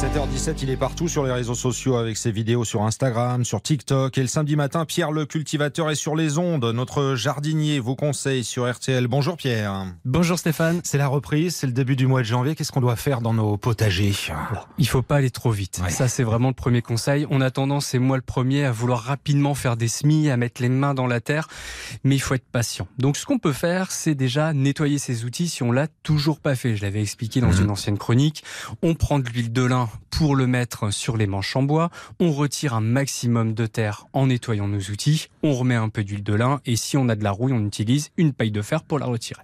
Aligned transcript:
7h17, 0.00 0.60
il 0.62 0.70
est 0.70 0.78
partout 0.78 1.08
sur 1.08 1.24
les 1.24 1.30
réseaux 1.32 1.54
sociaux 1.54 1.96
avec 1.96 2.16
ses 2.16 2.32
vidéos 2.32 2.64
sur 2.64 2.84
Instagram, 2.84 3.44
sur 3.44 3.60
TikTok. 3.60 4.16
Et 4.16 4.22
le 4.22 4.28
samedi 4.28 4.56
matin, 4.56 4.86
Pierre 4.86 5.12
le 5.12 5.26
cultivateur 5.26 5.90
est 5.90 5.94
sur 5.94 6.16
les 6.16 6.38
ondes. 6.38 6.64
Notre 6.64 7.16
jardinier 7.16 7.80
vous 7.80 7.96
conseille 7.96 8.42
sur 8.42 8.70
RTL. 8.70 9.06
Bonjour 9.08 9.36
Pierre. 9.36 9.84
Bonjour 10.06 10.38
Stéphane. 10.38 10.80
C'est 10.84 10.96
la 10.96 11.06
reprise, 11.06 11.54
c'est 11.54 11.66
le 11.66 11.74
début 11.74 11.96
du 11.96 12.06
mois 12.06 12.20
de 12.20 12.26
janvier. 12.26 12.54
Qu'est-ce 12.54 12.72
qu'on 12.72 12.80
doit 12.80 12.96
faire 12.96 13.20
dans 13.20 13.34
nos 13.34 13.58
potagers? 13.58 14.14
Il 14.78 14.88
faut 14.88 15.02
pas 15.02 15.16
aller 15.16 15.30
trop 15.30 15.50
vite. 15.50 15.82
Ouais. 15.84 15.90
Ça, 15.90 16.08
c'est 16.08 16.22
vraiment 16.24 16.48
le 16.48 16.54
premier 16.54 16.80
conseil. 16.80 17.26
On 17.28 17.42
a 17.42 17.50
tendance, 17.50 17.92
et 17.92 17.98
moi 17.98 18.16
le 18.16 18.22
premier, 18.22 18.64
à 18.64 18.72
vouloir 18.72 19.02
rapidement 19.02 19.54
faire 19.54 19.76
des 19.76 19.88
semis, 19.88 20.30
à 20.30 20.38
mettre 20.38 20.62
les 20.62 20.70
mains 20.70 20.94
dans 20.94 21.08
la 21.08 21.20
terre. 21.20 21.46
Mais 22.04 22.14
il 22.14 22.20
faut 22.20 22.32
être 22.32 22.48
patient. 22.50 22.88
Donc, 22.96 23.18
ce 23.18 23.26
qu'on 23.26 23.38
peut 23.38 23.52
faire, 23.52 23.92
c'est 23.92 24.14
déjà 24.14 24.54
nettoyer 24.54 24.96
ses 24.98 25.26
outils 25.26 25.48
si 25.48 25.62
on 25.62 25.72
l'a 25.72 25.88
toujours 26.02 26.40
pas 26.40 26.54
fait. 26.54 26.74
Je 26.74 26.80
l'avais 26.82 27.02
expliqué 27.02 27.42
dans 27.42 27.48
Mhm. 27.52 27.64
une 27.64 27.70
ancienne 27.70 27.98
chronique. 27.98 28.42
On 28.82 28.94
prend 28.94 29.18
de 29.18 29.28
l'huile 29.28 29.52
de 29.52 29.62
lin 29.62 29.88
pour 30.10 30.36
le 30.36 30.46
mettre 30.46 30.92
sur 30.92 31.16
les 31.16 31.26
manches 31.26 31.56
en 31.56 31.62
bois. 31.62 31.90
On 32.18 32.32
retire 32.32 32.74
un 32.74 32.80
maximum 32.80 33.54
de 33.54 33.66
terre 33.66 34.06
en 34.12 34.26
nettoyant 34.26 34.68
nos 34.68 34.80
outils. 34.80 35.28
On 35.42 35.54
remet 35.54 35.74
un 35.74 35.88
peu 35.88 36.04
d'huile 36.04 36.22
de 36.22 36.34
lin. 36.34 36.60
Et 36.66 36.76
si 36.76 36.96
on 36.96 37.08
a 37.08 37.16
de 37.16 37.24
la 37.24 37.30
rouille, 37.30 37.52
on 37.52 37.64
utilise 37.64 38.10
une 38.16 38.32
paille 38.32 38.50
de 38.50 38.62
fer 38.62 38.82
pour 38.82 38.98
la 38.98 39.06
retirer. 39.06 39.42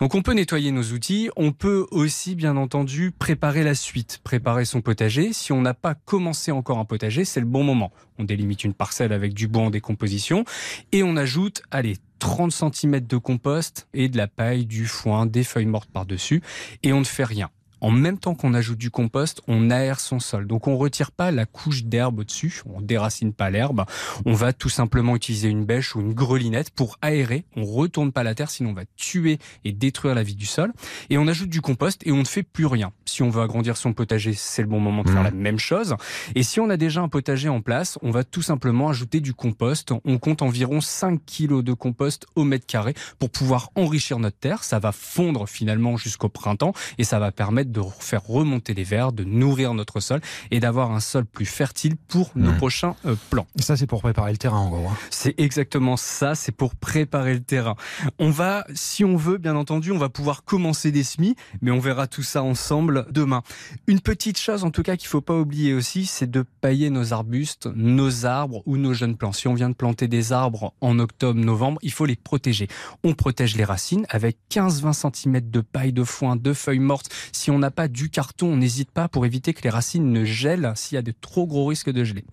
Donc 0.00 0.14
on 0.14 0.22
peut 0.22 0.32
nettoyer 0.32 0.72
nos 0.72 0.82
outils, 0.82 1.30
on 1.36 1.52
peut 1.52 1.86
aussi 1.90 2.34
bien 2.34 2.56
entendu 2.56 3.10
préparer 3.10 3.62
la 3.62 3.74
suite, 3.74 4.20
préparer 4.24 4.64
son 4.64 4.80
potager. 4.80 5.32
Si 5.32 5.52
on 5.52 5.60
n'a 5.60 5.74
pas 5.74 5.94
commencé 5.94 6.50
encore 6.50 6.78
un 6.78 6.84
potager, 6.84 7.24
c'est 7.24 7.40
le 7.40 7.46
bon 7.46 7.62
moment. 7.62 7.92
On 8.18 8.24
délimite 8.24 8.64
une 8.64 8.74
parcelle 8.74 9.12
avec 9.12 9.34
du 9.34 9.48
bois 9.48 9.62
en 9.62 9.70
décomposition 9.70 10.44
et 10.92 11.02
on 11.02 11.16
ajoute, 11.16 11.62
allez, 11.70 11.96
30 12.18 12.52
cm 12.52 13.00
de 13.00 13.16
compost 13.16 13.88
et 13.94 14.08
de 14.08 14.16
la 14.16 14.28
paille, 14.28 14.64
du 14.64 14.86
foin, 14.86 15.26
des 15.26 15.44
feuilles 15.44 15.66
mortes 15.66 15.90
par-dessus 15.92 16.42
et 16.82 16.92
on 16.92 17.00
ne 17.00 17.04
fait 17.04 17.24
rien. 17.24 17.50
En 17.82 17.90
même 17.90 18.16
temps 18.16 18.34
qu'on 18.34 18.54
ajoute 18.54 18.78
du 18.78 18.90
compost, 18.90 19.42
on 19.48 19.68
aère 19.70 20.00
son 20.00 20.18
sol. 20.20 20.46
Donc 20.46 20.68
on 20.68 20.76
retire 20.78 21.10
pas 21.12 21.30
la 21.30 21.44
couche 21.44 21.84
d'herbe 21.84 22.20
au-dessus, 22.20 22.62
on 22.64 22.80
déracine 22.80 23.34
pas 23.34 23.50
l'herbe. 23.50 23.84
On 24.24 24.32
va 24.32 24.52
tout 24.54 24.70
simplement 24.70 25.14
utiliser 25.16 25.48
une 25.48 25.66
bêche 25.66 25.94
ou 25.94 26.00
une 26.00 26.14
grelinette 26.14 26.70
pour 26.70 26.96
aérer. 27.02 27.44
On 27.56 27.64
retourne 27.64 28.12
pas 28.12 28.22
la 28.22 28.34
terre, 28.34 28.50
sinon 28.50 28.70
on 28.70 28.74
va 28.74 28.84
tuer 28.96 29.38
et 29.64 29.72
détruire 29.72 30.14
la 30.14 30.22
vie 30.22 30.34
du 30.36 30.46
sol. 30.46 30.72
Et 31.10 31.18
on 31.18 31.26
ajoute 31.26 31.50
du 31.50 31.60
compost 31.60 32.00
et 32.06 32.12
on 32.12 32.18
ne 32.18 32.24
fait 32.24 32.42
plus 32.44 32.66
rien. 32.66 32.92
Si 33.04 33.22
on 33.22 33.28
veut 33.30 33.42
agrandir 33.42 33.76
son 33.76 33.92
potager, 33.92 34.32
c'est 34.32 34.62
le 34.62 34.68
bon 34.68 34.80
moment 34.80 35.02
de 35.02 35.08
faire 35.10 35.18
Mhm. 35.18 35.24
la 35.24 35.30
même 35.32 35.58
chose. 35.58 35.96
Et 36.36 36.42
si 36.44 36.60
on 36.60 36.70
a 36.70 36.76
déjà 36.76 37.00
un 37.02 37.08
potager 37.08 37.48
en 37.48 37.60
place, 37.60 37.98
on 38.02 38.10
va 38.12 38.22
tout 38.24 38.42
simplement 38.42 38.88
ajouter 38.90 39.20
du 39.20 39.34
compost. 39.34 39.92
On 40.04 40.18
compte 40.18 40.40
environ 40.42 40.80
5 40.80 41.20
kilos 41.26 41.64
de 41.64 41.72
compost 41.72 42.26
au 42.36 42.44
mètre 42.44 42.66
carré 42.66 42.94
pour 43.18 43.30
pouvoir 43.30 43.70
enrichir 43.74 44.20
notre 44.20 44.38
terre. 44.38 44.62
Ça 44.62 44.78
va 44.78 44.92
fondre 44.92 45.48
finalement 45.48 45.96
jusqu'au 45.96 46.28
printemps 46.28 46.72
et 46.98 47.04
ça 47.04 47.18
va 47.18 47.32
permettre 47.32 47.71
de 47.72 47.82
faire 47.98 48.22
remonter 48.26 48.74
les 48.74 48.84
vers, 48.84 49.12
de 49.12 49.24
nourrir 49.24 49.74
notre 49.74 50.00
sol 50.00 50.20
et 50.50 50.60
d'avoir 50.60 50.92
un 50.92 51.00
sol 51.00 51.24
plus 51.24 51.46
fertile 51.46 51.96
pour 52.08 52.30
nos 52.36 52.50
Mhm. 52.52 52.56
prochains 52.58 52.96
euh, 53.06 53.16
plants. 53.30 53.46
Ça, 53.56 53.76
c'est 53.76 53.86
pour 53.86 54.02
préparer 54.02 54.30
le 54.32 54.38
terrain 54.38 54.58
en 54.58 54.68
gros. 54.70 54.88
hein. 54.88 54.96
C'est 55.10 55.38
exactement 55.40 55.96
ça, 55.96 56.34
c'est 56.34 56.52
pour 56.52 56.74
préparer 56.76 57.34
le 57.34 57.42
terrain. 57.42 57.74
On 58.18 58.30
va, 58.30 58.66
si 58.74 59.04
on 59.04 59.16
veut, 59.16 59.38
bien 59.38 59.56
entendu, 59.56 59.90
on 59.92 59.98
va 59.98 60.08
pouvoir 60.08 60.44
commencer 60.44 60.92
des 60.92 61.02
semis, 61.04 61.34
mais 61.60 61.70
on 61.70 61.78
verra 61.80 62.06
tout 62.06 62.22
ça 62.22 62.42
ensemble 62.42 63.06
demain. 63.10 63.42
Une 63.86 64.00
petite 64.00 64.38
chose, 64.38 64.64
en 64.64 64.70
tout 64.70 64.82
cas, 64.82 64.96
qu'il 64.96 65.08
faut 65.08 65.20
pas 65.20 65.36
oublier 65.38 65.74
aussi, 65.74 66.06
c'est 66.06 66.30
de 66.30 66.44
pailler 66.60 66.90
nos 66.90 67.12
arbustes, 67.12 67.66
nos 67.74 68.26
arbres 68.26 68.62
ou 68.66 68.76
nos 68.76 68.92
jeunes 68.94 69.16
plants. 69.16 69.32
Si 69.32 69.48
on 69.48 69.54
vient 69.54 69.70
de 69.70 69.74
planter 69.74 70.08
des 70.08 70.32
arbres 70.32 70.74
en 70.80 70.98
octobre, 70.98 71.38
novembre, 71.40 71.78
il 71.82 71.92
faut 71.92 72.04
les 72.06 72.16
protéger. 72.16 72.68
On 73.04 73.14
protège 73.14 73.56
les 73.56 73.64
racines 73.64 74.04
avec 74.10 74.36
15-20 74.50 74.92
cm 74.92 75.40
de 75.50 75.60
paille 75.60 75.92
de 75.92 76.04
foin, 76.04 76.36
de 76.36 76.52
feuilles 76.52 76.78
mortes. 76.78 77.08
Si 77.32 77.50
on 77.50 77.61
n'a 77.62 77.70
pas 77.70 77.88
du 77.88 78.10
carton, 78.10 78.48
on 78.52 78.56
n'hésite 78.56 78.90
pas 78.90 79.08
pour 79.08 79.24
éviter 79.26 79.54
que 79.54 79.62
les 79.62 79.70
racines 79.70 80.10
ne 80.12 80.24
gèlent 80.24 80.72
s'il 80.76 80.96
y 80.96 80.98
a 80.98 81.02
de 81.02 81.12
trop 81.18 81.46
gros 81.46 81.66
risques 81.66 81.90
de 81.90 82.04
geler. 82.04 82.24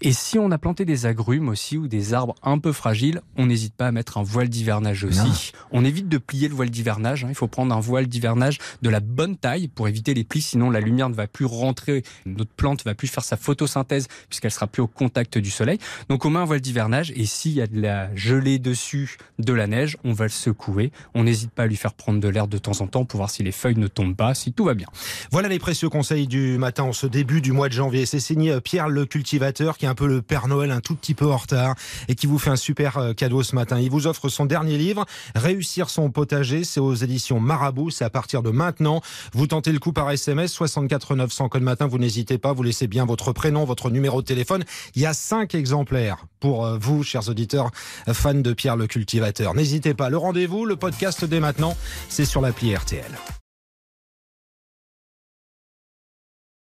Et 0.00 0.12
si 0.12 0.38
on 0.38 0.50
a 0.50 0.58
planté 0.58 0.84
des 0.84 1.06
agrumes 1.06 1.48
aussi 1.48 1.76
ou 1.76 1.86
des 1.86 2.14
arbres 2.14 2.34
un 2.42 2.58
peu 2.58 2.72
fragiles, 2.72 3.20
on 3.36 3.46
n'hésite 3.46 3.74
pas 3.74 3.86
à 3.86 3.92
mettre 3.92 4.18
un 4.18 4.22
voile 4.22 4.48
d'hivernage 4.48 5.04
aussi. 5.04 5.52
On 5.70 5.84
évite 5.84 6.08
de 6.08 6.18
plier 6.18 6.48
le 6.48 6.54
voile 6.54 6.70
d'hivernage. 6.70 7.24
hein. 7.24 7.28
Il 7.30 7.34
faut 7.34 7.46
prendre 7.48 7.74
un 7.74 7.80
voile 7.80 8.06
d'hivernage 8.06 8.58
de 8.82 8.90
la 8.90 9.00
bonne 9.00 9.36
taille 9.36 9.68
pour 9.68 9.86
éviter 9.88 10.14
les 10.14 10.24
plis, 10.24 10.40
sinon 10.42 10.70
la 10.70 10.80
lumière 10.80 11.08
ne 11.08 11.14
va 11.14 11.26
plus 11.26 11.44
rentrer. 11.44 12.02
Notre 12.26 12.50
plante 12.52 12.84
va 12.84 12.94
plus 12.94 13.08
faire 13.08 13.24
sa 13.24 13.36
photosynthèse 13.36 14.08
puisqu'elle 14.28 14.50
sera 14.50 14.66
plus 14.66 14.82
au 14.82 14.86
contact 14.86 15.38
du 15.38 15.50
soleil. 15.50 15.78
Donc 16.08 16.24
on 16.24 16.30
met 16.30 16.38
un 16.38 16.44
voile 16.44 16.60
d'hivernage 16.60 17.12
et 17.14 17.26
s'il 17.26 17.52
y 17.52 17.60
a 17.60 17.66
de 17.66 17.80
la 17.80 18.14
gelée 18.16 18.58
dessus, 18.58 19.18
de 19.38 19.52
la 19.52 19.66
neige, 19.66 19.96
on 20.04 20.12
va 20.12 20.24
le 20.24 20.30
secouer. 20.30 20.92
On 21.14 21.24
n'hésite 21.24 21.50
pas 21.50 21.64
à 21.64 21.66
lui 21.66 21.76
faire 21.76 21.92
prendre 21.94 22.20
de 22.20 22.28
l'air 22.28 22.48
de 22.48 22.58
temps 22.58 22.80
en 22.80 22.86
temps 22.86 23.04
pour 23.04 23.18
voir 23.18 23.30
si 23.30 23.42
les 23.42 23.52
feuilles 23.52 23.78
ne 23.78 23.86
tombent 23.88 24.16
pas, 24.16 24.34
si 24.34 24.52
tout 24.60 24.66
va 24.66 24.74
bien. 24.74 24.88
Voilà 25.30 25.48
les 25.48 25.58
précieux 25.58 25.88
conseils 25.88 26.26
du 26.26 26.58
matin 26.58 26.82
en 26.82 26.92
ce 26.92 27.06
début 27.06 27.40
du 27.40 27.50
mois 27.50 27.70
de 27.70 27.72
janvier. 27.72 28.04
C'est 28.04 28.20
signé 28.20 28.50
euh, 28.50 28.60
Pierre 28.60 28.90
le 28.90 29.06
cultivateur 29.06 29.78
qui 29.78 29.86
est 29.86 29.88
un 29.88 29.94
peu 29.94 30.06
le 30.06 30.20
Père 30.20 30.48
Noël 30.48 30.70
un 30.70 30.80
tout 30.80 30.94
petit 30.94 31.14
peu 31.14 31.32
en 31.32 31.38
retard 31.38 31.76
et 32.08 32.14
qui 32.14 32.26
vous 32.26 32.38
fait 32.38 32.50
un 32.50 32.56
super 32.56 32.98
euh, 32.98 33.14
cadeau 33.14 33.42
ce 33.42 33.54
matin. 33.54 33.80
Il 33.80 33.88
vous 33.88 34.06
offre 34.06 34.28
son 34.28 34.44
dernier 34.44 34.76
livre, 34.76 35.06
Réussir 35.34 35.88
son 35.88 36.10
potager. 36.10 36.62
C'est 36.62 36.78
aux 36.78 36.92
éditions 36.92 37.40
Marabout. 37.40 37.88
C'est 37.88 38.04
à 38.04 38.10
partir 38.10 38.42
de 38.42 38.50
maintenant. 38.50 39.00
Vous 39.32 39.46
tentez 39.46 39.72
le 39.72 39.78
coup 39.78 39.94
par 39.94 40.10
SMS 40.10 40.52
64 40.52 41.16
900 41.16 41.48
code 41.48 41.62
matin. 41.62 41.86
Vous 41.86 41.98
n'hésitez 41.98 42.36
pas. 42.36 42.52
Vous 42.52 42.62
laissez 42.62 42.86
bien 42.86 43.06
votre 43.06 43.32
prénom, 43.32 43.64
votre 43.64 43.88
numéro 43.88 44.20
de 44.20 44.26
téléphone. 44.26 44.64
Il 44.94 45.00
y 45.00 45.06
a 45.06 45.14
cinq 45.14 45.54
exemplaires 45.54 46.26
pour 46.38 46.66
euh, 46.66 46.76
vous, 46.78 47.02
chers 47.02 47.30
auditeurs 47.30 47.70
fans 48.12 48.34
de 48.34 48.52
Pierre 48.52 48.76
le 48.76 48.86
cultivateur. 48.86 49.54
N'hésitez 49.54 49.94
pas. 49.94 50.10
Le 50.10 50.18
rendez-vous, 50.18 50.66
le 50.66 50.76
podcast 50.76 51.24
dès 51.24 51.40
maintenant, 51.40 51.78
c'est 52.10 52.26
sur 52.26 52.42
l'appli 52.42 52.76
RTL. 52.76 53.10